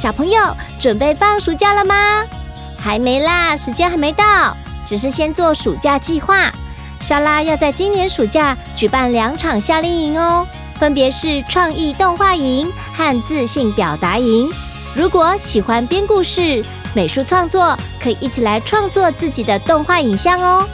[0.00, 2.24] 小朋友准备放暑假了吗？
[2.78, 4.56] 还没啦，时间还没到，
[4.86, 6.50] 只是先做暑假计划。
[7.02, 10.46] 莎拉要在今年暑假举办两场夏令营哦，
[10.78, 14.50] 分别是创意动画营和自信表达营。
[14.96, 16.64] 如果喜欢编故事、
[16.94, 20.66] 美术创作，可以一起来创作自己的动画影像哦。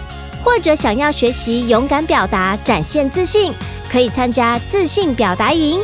[0.44, 3.52] 或者想要学习勇敢表达、展现自信，
[3.90, 5.80] 可以参加自信表达营。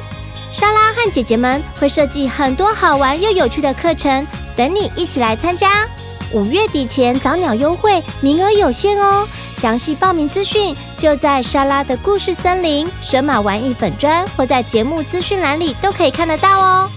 [0.53, 5.89] 莎拉和姐姐们会设计很多好玩又有趣的课程，等你一起来参加。
[6.33, 9.27] 五月底前早鸟优惠，名额有限哦。
[9.55, 16.91] 详细报名资讯就在莎拉的故事森林神马玩意粉砖，或在节目资讯栏里都可以看得到哦。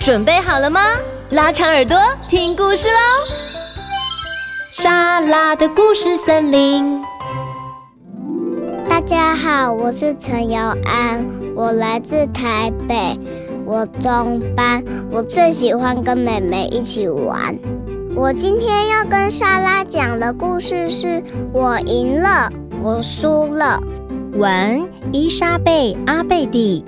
[0.00, 0.80] 准备好了吗？
[1.30, 3.53] 拉长耳朵听故事喽！
[4.76, 7.00] 莎拉的故事森林。
[8.88, 11.24] 大家好，我是陈瑶安，
[11.54, 13.16] 我来自台北。
[13.64, 17.56] 我中班，我最喜欢跟妹妹一起玩。
[18.16, 21.22] 我今天要跟莎拉讲的故事是
[21.52, 22.50] 我赢了，
[22.82, 23.80] 我输了。
[24.32, 26.84] 文：伊莎贝·阿贝蒂，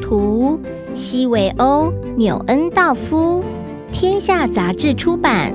[0.00, 0.58] 图：
[0.94, 3.44] 西维欧·纽恩道夫，
[3.92, 5.52] 天下杂志出版。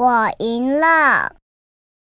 [0.00, 1.34] 我赢了。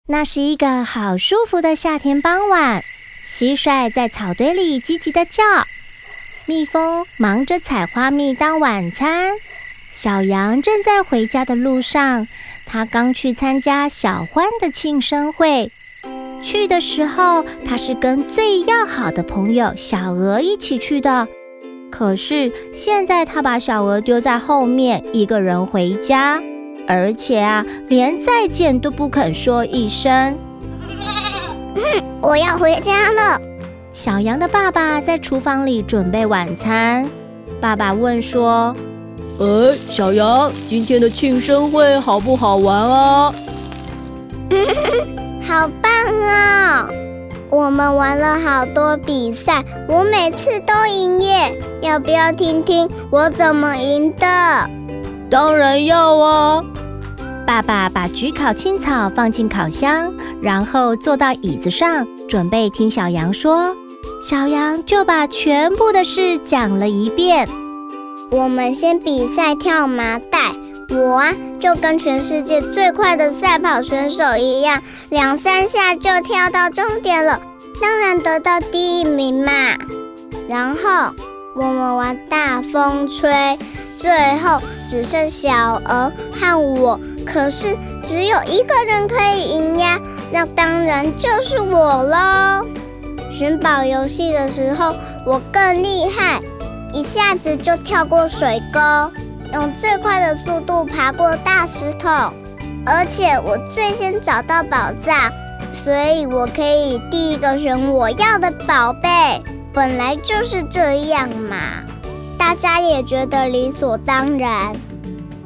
[0.08, 2.82] 那是一个好舒服的夏天傍晚，
[3.24, 5.44] 蟋蟀在草堆里积极地叫。
[6.46, 9.34] 蜜蜂忙着采花蜜当晚餐，
[9.92, 12.26] 小羊正在回家的路上。
[12.66, 15.70] 他刚去参加小欢的庆生会，
[16.42, 21.28] 去的时候他是跟最要好的朋友小鹅一起去的。
[21.88, 26.42] 可是现在他把小鹅丢在后面，一个人回家，
[26.86, 30.36] 而且啊，连再见都不肯说一声。
[32.20, 33.40] 我要回家了。
[33.92, 37.08] 小羊的爸爸在厨房里准备晚餐。
[37.60, 38.76] 爸爸问说
[39.40, 43.34] ：“呃，小羊，今天的庆生会好不好玩啊
[45.42, 45.92] ？”“好棒
[46.28, 46.88] 啊！
[47.48, 51.58] 我们玩了好多比赛，我每次都赢耶。
[51.80, 54.68] 要不要听听我怎么赢的
[55.30, 56.64] ？”“当然要啊！”
[57.46, 63.76] 爸爸把焗烤青草放进烤箱，然后坐到椅子上，准备听小羊说。
[64.22, 67.48] 小羊就把全部的事讲了一遍。
[68.30, 70.52] 我们先比赛跳麻袋，
[70.90, 77.40] 我啊就跟全世界最快的赛跑选手一样，两三下就跳到终点了，
[77.80, 79.52] 当然得到第一名嘛。
[80.48, 81.12] 然后
[81.54, 83.30] 我们玩大风吹，
[84.00, 89.98] 最后只剩小鹅和我，可是只有一个人可以赢呀，
[90.30, 92.66] 那当然就是我喽。
[93.32, 96.40] 寻宝游戏的时候，我更厉害，
[96.92, 98.80] 一下子就跳过水沟，
[99.52, 102.08] 用最快的速度爬过大石头，
[102.86, 105.32] 而且我最先找到宝藏，
[105.72, 109.42] 所以我可以第一个选我要的宝贝。
[109.74, 111.82] 本来就是这样嘛，
[112.38, 114.74] 大家也觉得理所当然。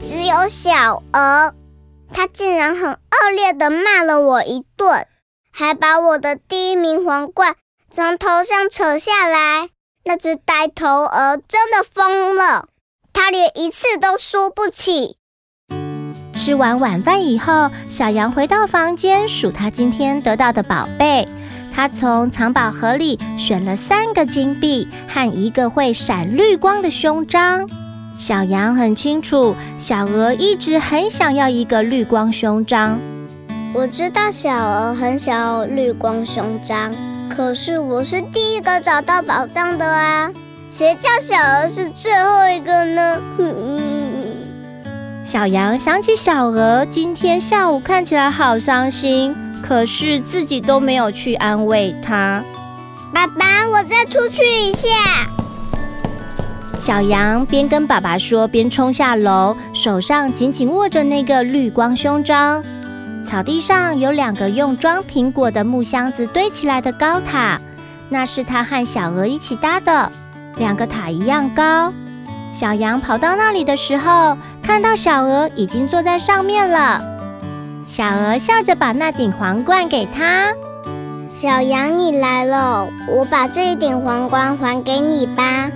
[0.01, 1.55] 只有小鹅，
[2.12, 5.06] 它竟然很恶劣地骂了我一顿，
[5.53, 7.56] 还把我的第一名皇冠。
[7.91, 9.69] 从头上扯下来，
[10.05, 12.69] 那只呆头鹅真的疯了，
[13.12, 15.17] 它连一次都输不起。
[16.33, 21.29] 吃完晚饭以后，小羊回到房间数他今天得到的宝贝。
[21.72, 27.69] 他从藏宝盒里选了三个金币和一个会闪绿光的胸章。
[28.19, 32.98] 小羊很清楚，小鹅一直很想要一个绿光胸章。
[33.72, 36.92] 我知道小鹅很想要绿光胸章。
[37.28, 40.31] 可是我是第一个找到宝藏的啊！
[40.69, 43.19] 谁叫小鹅是最后一个呢？
[45.25, 49.34] 小羊想起小鹅今天下午看起来好伤心，
[49.70, 52.42] 可是自己都没有去安慰他。
[53.14, 54.88] 爸爸，我再出去一下。
[56.76, 62.61] 小羊边跟爸爸说，边冲下楼，手上紧紧握着那个绿光胸章。
[63.25, 67.61] 草地上有两个用装苹果的木箱子堆起来的高塔，
[68.08, 70.11] 那是他和小鹅一起搭的，
[70.56, 71.94] 两个塔一样高。
[72.52, 77.19] 小羊跑到那里的时候，看到小鹅已经坐在上面了。
[77.90, 80.54] 小鹅笑着把那顶皇冠给他。
[81.28, 85.72] 小羊，你来了，我把这一顶皇冠还给你吧。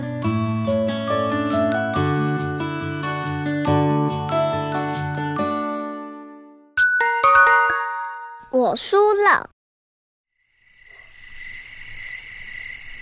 [8.52, 9.50] 我输了。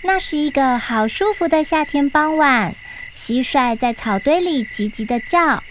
[0.01, 2.73] 那是一个好舒服的夏天傍晚，
[3.15, 5.61] 蟋蟀在草堆里急急的叫，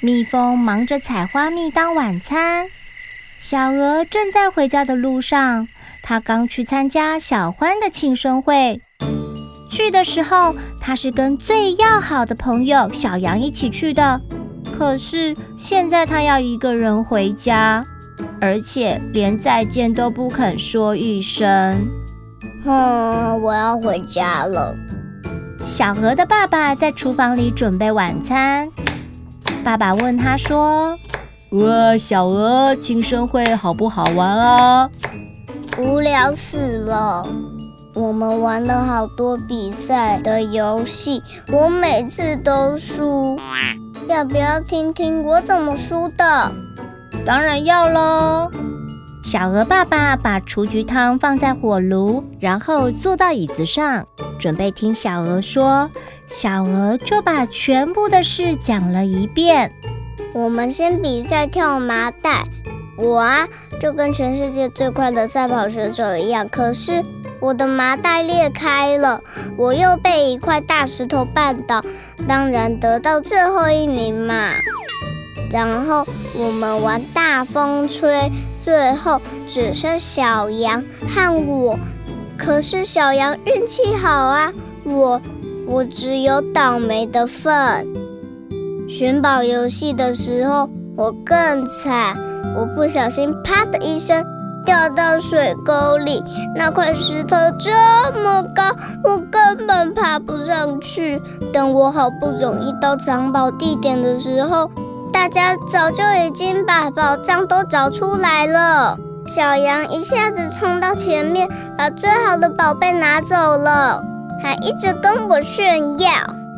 [0.00, 2.66] 蜜蜂忙着采花蜜当晚餐。
[3.40, 5.66] 小鹅正在回家的路上，
[6.02, 8.80] 它刚去参加小欢的庆生会。
[9.70, 14.20] 去的时候，它是跟最要好的朋友小羊一起去的。
[14.72, 17.84] 可是现在它要一个人回家，
[18.40, 21.88] 而且连再见都不肯说一声。
[22.64, 24.74] 哼，我要回家了。
[25.62, 28.68] 小鹅的爸爸在厨房里准备晚餐。
[29.64, 30.96] 爸爸问他说
[31.50, 34.90] ：“哇，小鹅，庆生会好不好玩啊？”
[35.78, 37.26] 无聊死了。
[37.94, 43.38] 我们玩了好多比赛的游戏，我每次都输。
[44.06, 46.52] 要不要听听我怎么输的？
[47.24, 48.50] 当然要喽。
[49.24, 54.06] 小鹅爸爸把雏菊汤放在火炉，然后坐到椅子上，
[54.38, 55.90] 准备听小鹅说。
[56.26, 59.72] 小鹅就把全部的事讲了一遍。
[60.36, 62.46] 我们先比赛跳麻袋，
[62.98, 63.48] 我啊
[63.80, 67.02] 就跟全世界最快的赛跑选手一样，可是
[67.40, 69.22] 我的麻袋裂开了，
[69.56, 71.82] 我又被一块大石头绊倒，
[72.28, 74.50] 当然得到最后一名嘛。
[75.50, 78.30] 然后我们玩大风吹。
[78.62, 81.78] 最后只剩小羊和我，
[82.36, 85.22] 可是小羊运气好啊，我
[85.68, 88.05] 我只有倒霉的份。
[88.88, 92.16] 寻宝游戏的时候我更惨，
[92.56, 94.24] 我不小心啪的一声
[94.64, 96.22] 掉到水沟里，
[96.54, 97.70] 那块石头这
[98.20, 98.62] 么高，
[99.02, 101.20] 我根本爬不上去。
[101.52, 104.70] 等我好不容易到藏宝地点的时候。
[105.12, 108.98] 大家早就已经把宝藏都找出来了。
[109.26, 114.02] 小羊一下子冲到前面，把最好的宝贝拿走了，
[114.42, 116.10] 还一直跟我炫耀。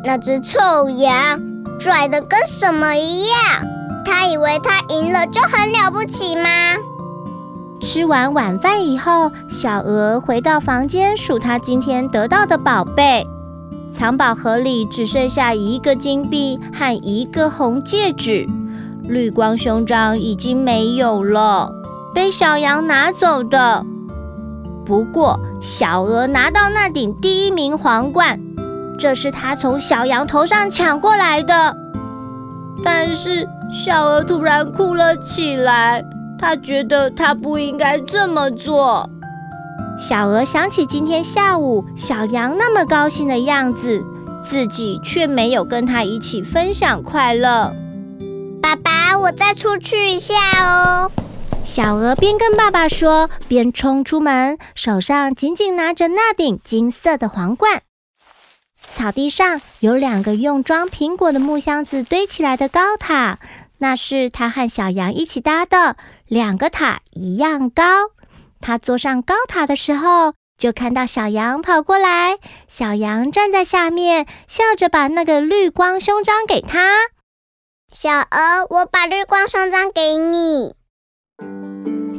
[0.03, 1.39] 那只臭羊
[1.79, 3.65] 拽的跟什么一样？
[4.05, 6.75] 他以为他赢了就很了不起吗？
[7.79, 13.25] 吃完晚饭以后，小鹅回到房间数他今天得到的宝贝。
[13.91, 18.45] 藏宝盒里只剩下一个金币和一个红戒指，
[19.03, 21.71] 绿光胸章已经没有了，
[22.13, 23.85] 被小羊拿走的。
[24.85, 28.39] 不过，小鹅拿到那顶第一名皇冠，
[28.99, 31.75] 这是他从小羊头上抢过来的。
[32.83, 36.03] 但是，小鹅突然哭了起来，
[36.37, 39.09] 他觉得他不应该这么做。
[39.97, 44.03] 小鹅想起今天下午小羊那么高兴的样子，
[44.43, 47.73] 自己却没有跟他一起分享快乐。
[48.61, 51.11] 爸爸，我再出去一下哦。
[51.63, 57.81] 小鹅边跟爸爸说，边冲出门，手上紧紧拿着那顶金色的皇冠。
[58.93, 63.39] 草地上有两个用装苹果的木箱子堆起来的高塔，
[63.77, 65.95] 那是他和小羊一起搭的，
[66.27, 67.83] 两个塔一样高。
[68.59, 72.37] 他坐上高塔的时候，就看到小羊跑过来。
[72.67, 76.97] 小羊站在下面，笑着把那个绿光胸章给他。
[77.91, 80.75] 小鹅，我把绿光胸章给你。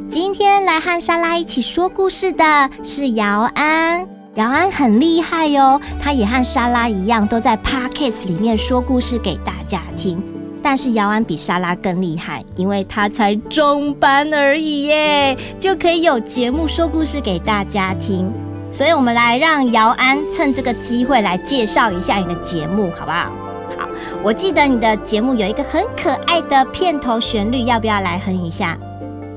[0.09, 4.20] 今天来和莎拉一起说故事的是姚安。
[4.35, 10.23] 姚安很厉害哟，他也和莎拉一样，都在 Podcast 里面说故事给大家听。
[10.63, 18.31] 但是姚安比莎拉更厉害，因为他才中班而已耶，就可以有节目说故事给大家听。
[18.71, 23.29] 所以，我们来让姚安趁这个机会来介绍一下你的节目，好不好？
[23.77, 23.89] 好，
[24.23, 28.77] 我记得你的节目有一个很可爱的片头旋律，要不要来哼一下？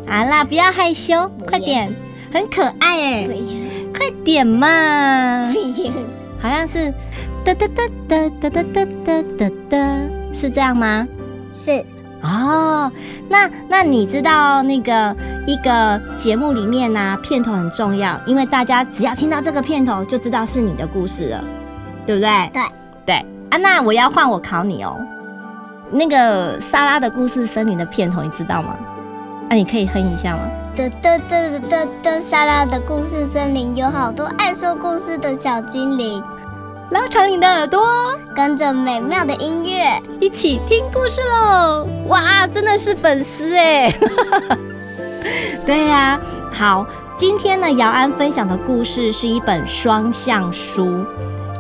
[0.07, 1.93] 好啦，不要害羞，快点，
[2.33, 3.29] 很可爱哎，
[4.05, 4.69] 快点嘛，
[6.39, 6.93] 好像是
[7.43, 9.79] 哒哒哒哒哒哒哒哒哒哒。
[10.31, 11.09] 是这样吗？
[11.51, 11.83] 是
[12.21, 12.93] 哦，
[13.31, 21.43] 那那你知道那个一个节目里面呢、啊，片头很重要，因为大家只要听到这个片头，就知道是你的故事了，
[22.05, 22.51] 对不对？
[22.53, 22.63] 对
[23.07, 23.15] 对
[23.49, 24.99] 啊，那我要换我考你哦。
[25.91, 28.77] 那个莎拉的故事森林的片头你知道吗？
[29.49, 30.43] 啊，你可以哼一下吗？
[30.77, 36.21] 哒哒哒哒哒哒，莎拉的故事森林有好多爱说故事的小精灵。
[36.91, 37.87] 拉长你的耳朵，
[38.35, 41.87] 跟着美妙的音乐一起听故事喽！
[42.09, 43.95] 哇，真的是粉丝哎！
[45.65, 46.21] 对呀、啊，
[46.53, 51.07] 好，今天呢，姚安分享的故事是一本双向书。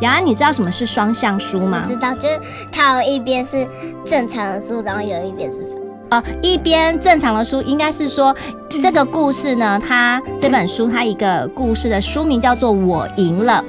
[0.01, 1.85] 姚安，你知道什么是双向书吗？
[1.87, 2.41] 知道，就是
[2.73, 3.65] 它有一边是
[4.05, 5.65] 正常的书，然后有一边是……
[6.11, 8.35] 哦，一边正常的书，应该是说
[8.69, 13.65] 这个故事呢，它这本书它一个故事的书名叫做《我赢了》。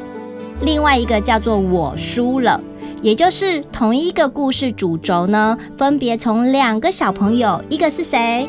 [0.66, 2.60] 另外一个叫做我输了，
[3.02, 8.48] 也就是同一个故事主轴呢，分别从两个小朋友，一个是谁？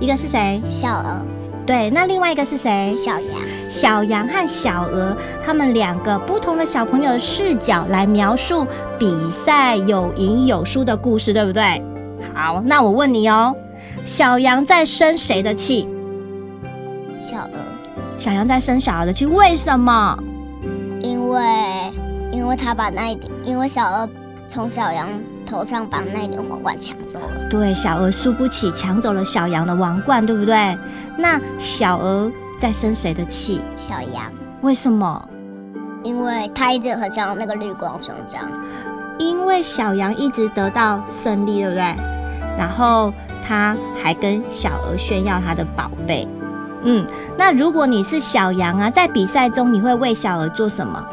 [0.00, 0.60] 一个是谁？
[0.68, 1.24] 小鹅。
[1.64, 2.92] 对，那另外一个是谁？
[2.94, 3.30] 小羊。
[3.68, 8.64] 小羊和小鹅，他们两个不同的小朋友的视角来描述
[8.96, 11.82] 比赛有赢有输的故事，对不对？
[12.36, 13.56] 好，那我问你哦，
[14.04, 15.88] 小羊在生谁的气？
[17.18, 17.50] 小鹅。
[18.18, 20.18] 小羊在生小鹅的气，为什么？
[21.00, 21.40] 因为，
[22.30, 24.06] 因为他把那一顶，因为小鹅
[24.48, 25.08] 从小羊
[25.46, 27.48] 头上把那一顶皇冠抢走了。
[27.48, 30.76] 对，小鹅输不起，抢走了小羊的王冠，对不对？
[31.16, 33.62] 那小鹅在生谁的气？
[33.76, 34.30] 小羊。
[34.60, 35.26] 为什么？
[36.02, 38.42] 因为他一直很像那个绿光胸章。
[39.18, 42.15] 因为小羊一直得到胜利，对不对？
[42.56, 43.12] 然后
[43.46, 46.26] 他还跟小鹅炫耀他的宝贝。
[46.82, 47.04] 嗯，
[47.36, 51.04] 那如果你是小羊啊，在比赛中你会为小鹅做什么？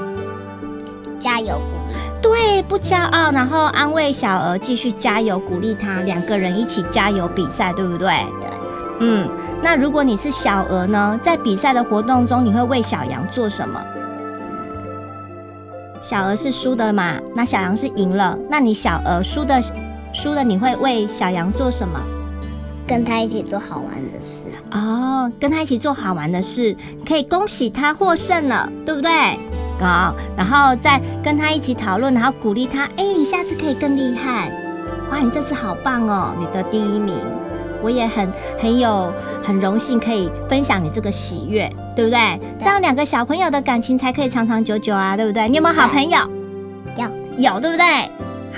[1.19, 1.95] 加油鼓励。
[2.21, 8.07] 对，不骄傲，然后安慰小鹅，继续加油，鼓励他，两个人一起加油比赛，对不对？
[8.39, 8.49] 对。
[8.99, 9.27] 嗯，
[9.61, 13.83] 那如果你是小鹅呢，在比赛的活动中，你会为小羊做什么？
[16.01, 17.15] 小鹅是输的嘛？
[17.35, 19.61] 那小羊是赢了，那你小鹅输的
[20.13, 21.99] 输了，你会为小羊做什么？
[22.85, 26.75] 跟他一起做好玩的事哦，跟他一起做好玩的事，
[27.07, 29.09] 可以恭喜他获胜了，对不对？
[29.79, 34.51] 好，然后再跟他一起讨论，然后鼓励他，哎，你下次可以更厉害，
[35.09, 37.15] 哇，你这次好棒哦，你得第一名，
[37.81, 38.29] 我也很
[38.59, 42.19] 很有很荣幸可以分享你这个喜悦，对不对？
[42.37, 45.47] 对，这样两个小朋友的感情才可以长长久久啊，对不对？
[45.47, 46.17] 你有没有好朋友？
[46.97, 48.09] 有，有，对不对？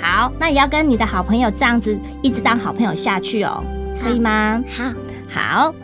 [0.06, 3.60] 好，那也要跟你的好朋友这样子一直当好朋友下去哦。
[4.00, 4.62] 可以吗？
[4.70, 4.92] 好，
[5.28, 5.74] 好。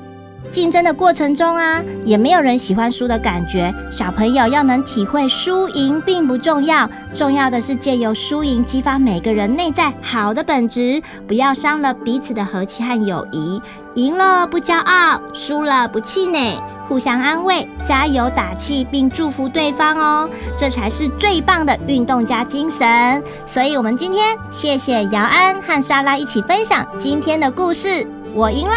[0.52, 3.74] 竞争的过程中啊，也没有人喜欢输的感觉。
[3.90, 13.60] 小朋友要能体会输赢并不重要，重要的是借由输赢激发每个人内在好的本质，不要伤了彼此的和气和友谊。
[13.94, 20.28] 赢了不骄傲，输了不气馁，互相安慰、加油打气，并祝福对方哦，
[20.58, 23.22] 这才是最棒的运动家精神。
[23.46, 28.06] 所以，我们今天谢谢姚安和莎拉一起分享今天的故事。
[28.34, 28.74] 我赢了，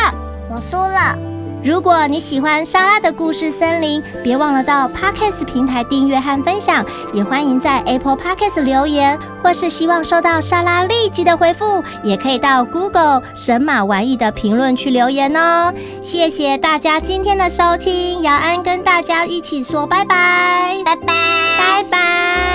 [0.49, 1.34] 我输了。
[1.65, 15.73] 如果你喜欢莎拉的故事森林，别忘了到 Podcast 平台订阅和分享，也欢迎在 Apple Podcast 留言，或是希望收到莎拉立即的回复，也可以到 Google 神马玩意的评论区留言哦。
[16.03, 21.13] 谢谢大家今天的收听，姚安跟大家一起说拜拜，拜拜，
[21.57, 22.54] 拜拜。